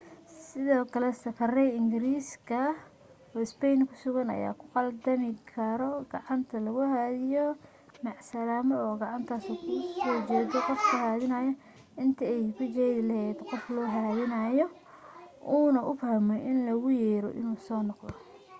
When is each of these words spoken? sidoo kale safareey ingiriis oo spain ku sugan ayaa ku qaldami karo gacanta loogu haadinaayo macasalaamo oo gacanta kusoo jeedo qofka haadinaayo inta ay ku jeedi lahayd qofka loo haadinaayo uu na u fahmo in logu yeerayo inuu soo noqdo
sidoo 0.45 0.83
kale 0.93 1.09
safareey 1.21 1.69
ingiriis 1.79 2.29
oo 3.35 3.45
spain 3.51 3.79
ku 3.89 3.93
sugan 4.03 4.29
ayaa 4.35 4.59
ku 4.59 4.65
qaldami 4.75 5.29
karo 5.51 5.91
gacanta 6.11 6.55
loogu 6.65 6.83
haadinaayo 6.93 7.45
macasalaamo 8.03 8.75
oo 8.85 8.93
gacanta 9.01 9.35
kusoo 9.45 10.19
jeedo 10.27 10.57
qofka 10.67 10.95
haadinaayo 11.05 11.53
inta 12.03 12.23
ay 12.33 12.41
ku 12.57 12.63
jeedi 12.75 13.01
lahayd 13.09 13.37
qofka 13.49 13.69
loo 13.77 13.87
haadinaayo 13.95 14.65
uu 15.55 15.67
na 15.73 15.79
u 15.91 15.93
fahmo 16.01 16.33
in 16.49 16.57
logu 16.67 16.89
yeerayo 17.01 17.35
inuu 17.39 17.59
soo 17.67 17.81
noqdo 17.89 18.13